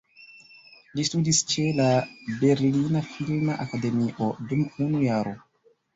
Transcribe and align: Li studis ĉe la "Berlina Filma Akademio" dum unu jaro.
Li 0.99 1.03
studis 1.09 1.41
ĉe 1.51 1.65
la 1.81 1.85
"Berlina 2.39 3.03
Filma 3.11 3.59
Akademio" 3.67 4.31
dum 4.53 4.65
unu 4.87 5.05
jaro. 5.07 5.37